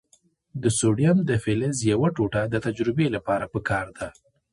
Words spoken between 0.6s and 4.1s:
د سوډیم د فلز یوه ټوټه د تجربې لپاره پکار ده.